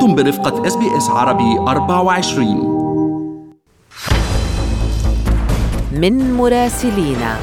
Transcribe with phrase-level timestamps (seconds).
[0.00, 2.46] أنتم برفقة إس بي إس عربي 24
[5.92, 7.36] من مراسلينا.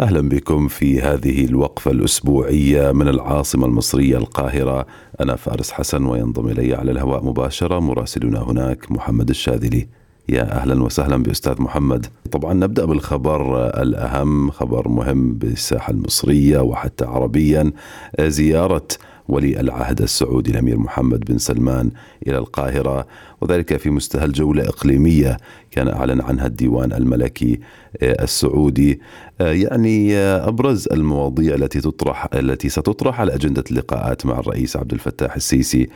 [0.00, 4.86] أهلا بكم في هذه الوقفة الأسبوعية من العاصمة المصرية القاهرة.
[5.20, 9.88] أنا فارس حسن وينضم إلي على الهواء مباشرة مراسلنا هناك محمد الشاذلي.
[10.28, 12.06] يا أهلا وسهلا بأستاذ محمد.
[12.32, 17.72] طبعا نبدأ بالخبر الأهم خبر مهم بالساحة المصرية وحتى عربيا.
[18.20, 18.88] زيارة
[19.28, 21.90] ولي العهد السعودي الأمير محمد بن سلمان
[22.26, 23.06] إلى القاهرة
[23.40, 25.36] وذلك في مستهل جولة إقليمية
[25.70, 27.60] كان أعلن عنها الديوان الملكي
[28.02, 29.00] السعودي
[29.40, 35.88] يعني أبرز المواضيع التي تطرح التي ستطرح على أجندة اللقاءات مع الرئيس عبد الفتاح السيسي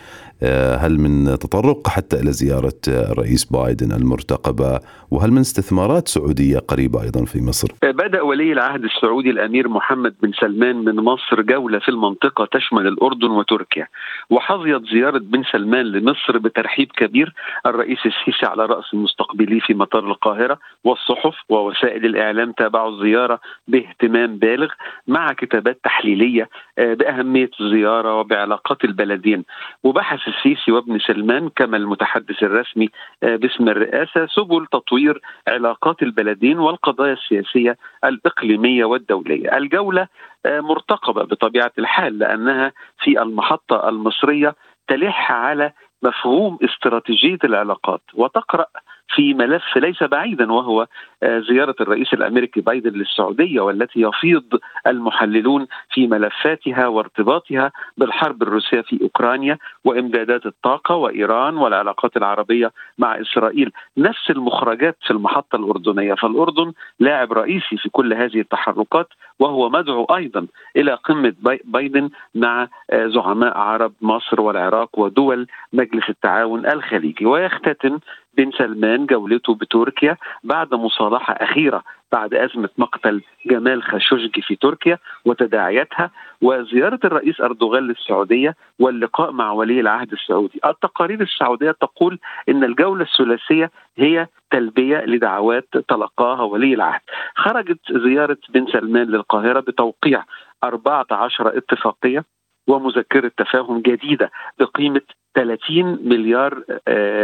[0.79, 7.24] هل من تطرق حتى إلى زيارة الرئيس بايدن المرتقبة وهل من استثمارات سعودية قريبة أيضا
[7.24, 12.49] في مصر؟ بدأ ولي العهد السعودي الأمير محمد بن سلمان من مصر جولة في المنطقة
[12.52, 13.87] تشمل الأردن وتركيا
[14.30, 17.32] وحظيت زيارة بن سلمان لمصر بترحيب كبير
[17.66, 24.73] الرئيس السيسي على رأس المستقبلي في مطار القاهرة والصحف ووسائل الإعلام تابعوا الزيارة باهتمام بالغ
[25.09, 29.45] مع كتابات تحليلية بأهمية الزيارة وبعلاقات البلدين
[29.84, 32.88] وبحث السيسي وابن سلمان كما المتحدث الرسمي
[33.23, 39.57] باسم الرئاسة سبل تطوير علاقات البلدين والقضايا السياسية الإقليمية والدولية.
[39.57, 40.07] الجولة
[40.46, 44.55] مرتقبة بطبيعة الحال لأنها في المحطة المصرية
[44.88, 48.02] تلح على مفهوم استراتيجية العلاقات.
[48.15, 48.66] وتقرأ
[49.15, 50.87] في ملف ليس بعيدا وهو
[51.25, 54.45] زيارة الرئيس الأمريكي بايدن للسعودية والتي يفيض
[54.87, 63.73] المحللون في ملفاتها وارتباطها بالحرب الروسية في أوكرانيا وإمدادات الطاقة وإيران والعلاقات العربية مع إسرائيل،
[63.97, 69.09] نفس المخرجات في المحطة الأردنية، فالأردن لاعب رئيسي في كل هذه التحركات
[69.39, 70.47] وهو مدعو أيضا
[70.77, 71.34] إلى قمة
[71.65, 77.27] بايدن مع زعماء عرب مصر والعراق ودول مجلس التعاون الخليجي.
[77.27, 77.99] ويختتم
[78.37, 81.83] بن سلمان جولته بتركيا بعد مصالحة أخيرة
[82.13, 86.11] بعد أزمة مقتل جمال خاشوججي في تركيا وتداعياتها
[86.43, 90.61] وزيارة الرئيس أردوغان للسعودية واللقاء مع ولي العهد السعودي.
[90.67, 97.01] التقارير السعودية تقول أن الجولة الثلاثية هي تلبية لدعوات تلقاها ولي العهد.
[97.37, 100.25] خرجت زيارة بن سلمان للقاهرة بتوقيع
[100.65, 102.25] 14 اتفاقية
[102.69, 105.01] ومذكرة تفاهم جديدة بقيمة
[105.35, 106.63] 30 مليار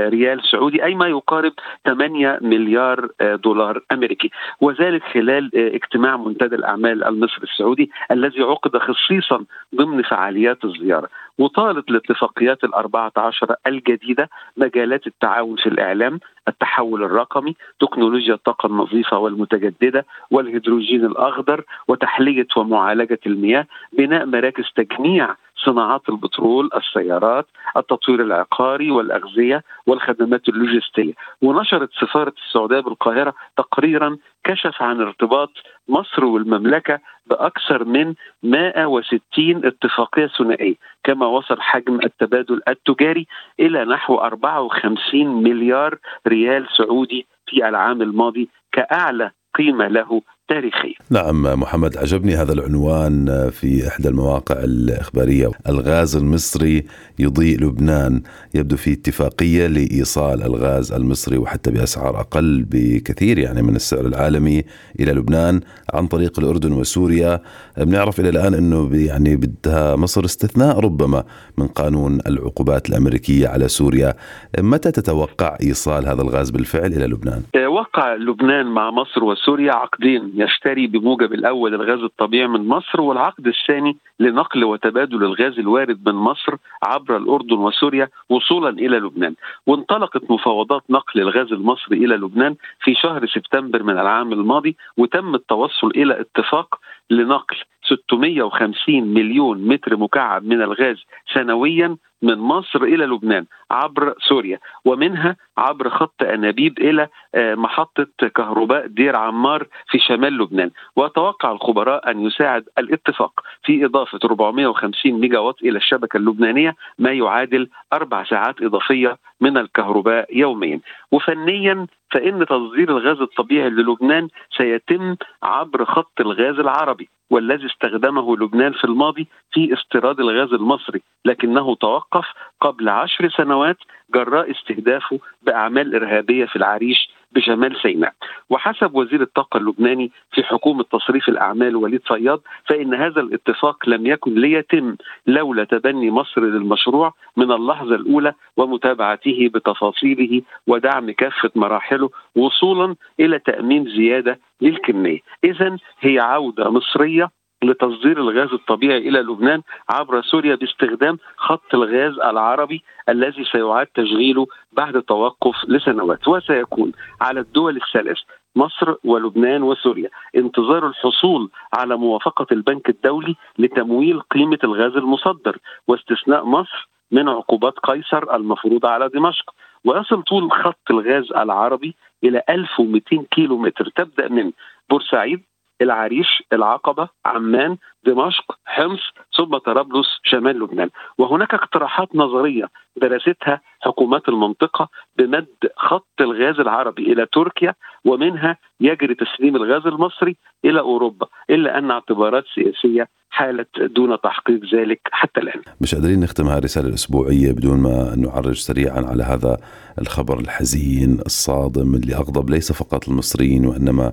[0.09, 1.53] ريال سعودي أي ما يقارب
[1.87, 4.31] 8 مليار دولار أمريكي.
[4.61, 11.09] وذلك خلال اجتماع منتدى الأعمال المصري السعودي الذي عقد خصيصا ضمن فعاليات الزيارة.
[11.39, 20.06] وطالت الاتفاقيات الأربعة عشر الجديدة مجالات التعاون في الإعلام التحول الرقمي تكنولوجيا الطاقة النظيفة والمتجددة
[20.31, 25.34] والهيدروجين الأخضر وتحلية ومعالجة المياه بناء مراكز تجميع
[25.65, 27.47] صناعات البترول السيارات
[27.77, 31.12] التطوير العقاري والأغذية والخدمات اللوجستية.
[31.43, 35.50] ونشرت سفارة السعودية بالقاهرة تقريرا كشف عن ارتباط
[35.89, 39.21] مصر والمملكة بأكثر من 160
[39.65, 40.75] اتفاقية ثنائية
[41.05, 43.27] كما وصل حجم التبادل التجاري
[43.61, 51.97] إلى نحو 54 مليار ريال سعودي في العام الماضي كأعلى قيمة له تاريخية نعم محمد
[51.97, 55.51] عجبني هذا العنوان في إحدى المواقع الإخبارية.
[55.69, 56.84] الغاز المصري
[57.19, 58.23] يضيء لبنان.
[58.55, 64.65] يبدو في اتفاقية لإيصال الغاز المصري وحتى بأسعار أقل بكثير يعني من السعر العالمي
[65.01, 65.61] إلى لبنان
[65.95, 67.41] عن طريق الأردن وسوريا.
[67.78, 71.25] بنعرف إلى الآن أنه يعني بدها مصر استثناء ربما
[71.59, 74.15] من قانون العقوبات الأمريكية على سوريا.
[74.59, 80.33] متى تتوقع إيصال هذا الغاز بالفعل إلى لبنان؟ وقع لبنان مع مصر وسوريا عقدين.
[80.36, 86.54] يشتري بموجب الأول الغاز الطبيعي من مصر والعقد الثاني لنقل وتبادل الغاز الوارد من مصر
[86.82, 89.34] عبر الأردن وسوريا وصولا إلى لبنان.
[89.66, 95.86] وانطلقت مفاوضات نقل الغاز المصري إلى لبنان في شهر سبتمبر من العام الماضي وتم التوصل
[95.86, 96.80] إلى اتفاق
[97.10, 97.56] لنقل
[97.89, 100.97] 650 مليون متر مكعب من الغاز
[101.34, 101.97] سنويا
[102.27, 109.67] من مصر إلى لبنان عبر سوريا ومنها عبر خط أنابيب إلى محطة كهرباء دير عمار
[109.91, 110.71] في شمال لبنان.
[110.97, 117.69] وتوقع الخبراء أن يساعد الاتفاق في إضافة 450 ميجا وات إلى الشبكة اللبنانية ما يعادل
[117.93, 120.81] أربع ساعات إضافية من الكهرباء يوميا.
[121.13, 127.09] وفنيا فإن تصدير الغاز الطبيعي للبنان سيتم عبر خط الغاز العربي.
[127.31, 132.25] والذي استخدمه لبنان في الماضي في استيراد الغاز المصري لكنه توقف
[132.61, 133.77] قبل عشر سنوات
[134.15, 138.13] جراء استهدافه بأعمال إرهابية في العريش بشمال سيناء.
[138.51, 144.34] وحسب وزير الطاقة اللبناني في حكومة تصريف الأعمال وليد صياد فإن هذا الاتفاق لم يكن
[144.34, 144.97] ليتم
[145.27, 153.84] لولا تبني مصر للمشروع من اللحظة الأولى ومتابعته بتفاصيله ودعم كافة مراحله وصولا إلى تأمين
[153.84, 155.20] زيادة للكمية.
[155.44, 157.30] إذا هي عودة مصرية
[157.64, 165.03] لتصدير الغاز الطبيعي إلى لبنان عبر سوريا باستخدام خط الغاز العربي الذي سيعاد تشغيله بعد
[165.03, 166.28] توقف لسنوات.
[166.28, 168.18] وسيكون على الدول الثلاث
[168.56, 175.58] مصر ولبنان وسوريا انتظار الحصول على موافقة البنك الدولي لتمويل قيمة الغاز المصدر
[175.88, 179.54] واستثناء مصر من عقوبات قيصر المفروضه على دمشق.
[179.84, 181.95] ويصل طول خط الغاز العربي
[182.25, 184.53] إلى 1200 كيلو متر تبدأ من
[184.91, 185.43] بورسعيد
[185.81, 189.00] العريش العقبة عمان دمشق حمص
[189.36, 190.91] ثم طرابلس شمال لبنان.
[191.18, 194.88] وهناك اقتراحات نظرية درستها حكومات المنطقة
[195.18, 197.74] بمد خط الغاز العربي إلى تركيا
[198.04, 205.00] ومنها يجري تسليم الغاز المصري إلى أوروبا إلا أن اعتبارات سياسية حالت دون تحقيق ذلك
[205.12, 205.62] حتى الآن.
[205.80, 209.56] مش قادرين نختم هذه الرسالة الأسبوعية بدون ما نعرج سريعا على هذا
[210.00, 214.12] الخبر الحزين الصادم اللي أغضب ليس فقط المصريين وإنما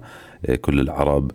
[0.61, 1.31] كل العرب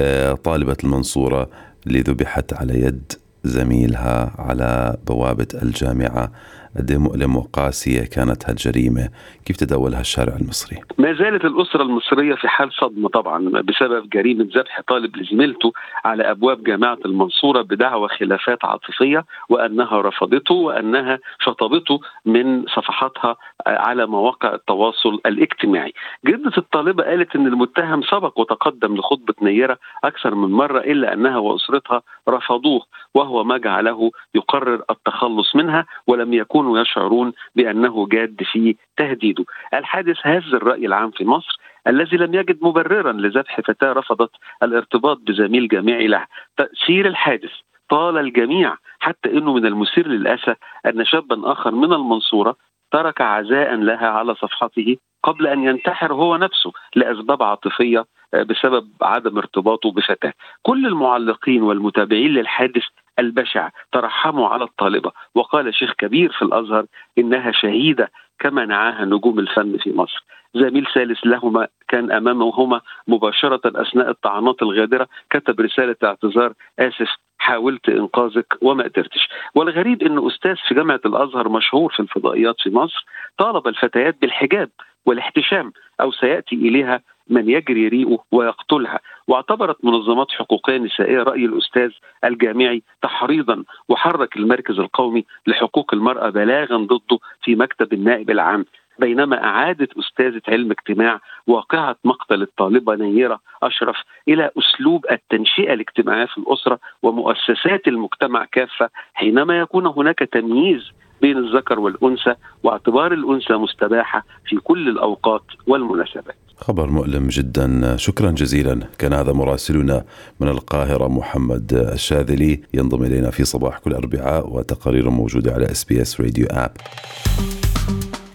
[0.00, 1.48] آه، طالبة المنصورة
[1.86, 3.12] اللي ذبحت على يد
[3.44, 6.32] زميلها على بوابة الجامعة
[6.76, 9.08] قد إيه مؤلم وقاسية كانت هالجريمة.
[9.44, 14.80] كيف تداولها الشارع المصري؟ ما زالت الأسرة المصرية في حال صدمة طبعا بسبب جريمة ذبح
[14.88, 15.72] طالب لزميلته
[16.04, 23.36] على أبواب جامعة المنصورة بدعوى خلافات عاطفية وأنها رفضته وأنها شطبته من صفحاتها
[23.66, 25.92] على مواقع التواصل الاجتماعي.
[26.26, 32.02] جدة الطالبة قالت أن المتهم سبق وتقدم لخطبة نيرة أكثر من مرة إلا أنها وأسرتها
[32.28, 32.82] رفضوه
[33.14, 39.44] وهو ما جعله يقرر التخلص منها ولم يكونوا يشعرون بأنه جاد في تهديده
[39.74, 44.30] الحادث هز الرأي العام في مصر الذي لم يجد مبررا لذبح فتاة رفضت
[44.62, 46.26] الارتباط بزميل جامعي لها
[46.56, 47.50] تأثير الحادث
[47.88, 50.54] طال الجميع حتى إنه من المثير للأسى
[50.86, 52.56] أن شابا آخر من المنصورة
[52.92, 58.04] ترك عزاء لها على صفحته قبل أن ينتحر هو نفسه لأسباب عاطفية
[58.34, 60.32] بسبب عدم ارتباطه بفتاة.
[60.62, 62.84] كل المعلقين والمتابعين للحادث
[63.18, 66.86] البشع ترحموا على الطالبة وقال شيخ كبير في الأزهر
[67.18, 70.24] إنها شهيدة كما نعاها نجوم الفن في مصر.
[70.54, 78.46] زميل ثالث لهما كان أمامهما مباشرة أثناء الطعنات الغادرة كتب رسالة اعتذار آسف حاولت إنقاذك
[78.62, 83.04] وما قدرتش والغريب إن أستاذ في جامعة الأزهر مشهور في الفضائيات في مصر
[83.38, 84.70] طالب الفتيات بالحجاب
[85.06, 87.00] والاحتشام أو سيأتي إليها
[87.30, 89.00] من يجري ريقه ويقتلها.
[89.28, 91.90] واعتبرت منظمات حقوقية نسائية رأي الأستاذ
[92.24, 98.64] الجامعي تحريضا وحرك المركز القومي لحقوق المرأة بلاغا ضده في مكتب النائب العام.
[98.98, 103.96] بينما أعادت أستاذة علم اجتماع واقعة مقتل الطالبة نيرة أشرف
[104.28, 110.90] إلى أسلوب التنشئة الاجتماعية في الأسرة ومؤسسات المجتمع كافة حينما يكون هناك تمييز
[111.20, 116.36] بين الذكر والأنثى واعتبار الأنثى مستباحة في كل الأوقات والمناسبات.
[116.62, 117.96] خبر مؤلم جدا.
[117.96, 118.80] شكرا جزيلا.
[118.98, 120.04] كان هذا مراسلنا
[120.40, 122.60] من القاهرة محمد الشاذلي.
[122.74, 126.70] ينضم إلينا في صباح كل أربعاء وتقارير موجودة على SBS Radio app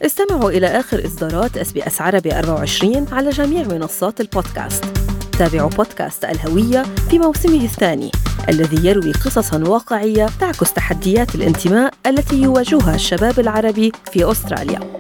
[0.06, 4.85] استمعوا إلى آخر إصدارات SBS عربي 24 على جميع منصات البودكاست.
[5.39, 8.12] تابعوا بودكاست الهوية في موسمه الثاني
[8.50, 14.97] الذي يروي قصصا واقعية تعكس تحديات الانتماء التي يواجهها الشباب العربي في أستراليا.